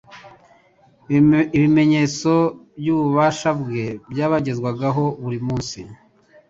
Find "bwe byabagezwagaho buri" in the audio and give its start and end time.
3.61-5.39